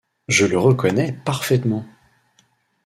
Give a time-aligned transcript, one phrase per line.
[0.27, 1.85] Je le reconnais parfaitement.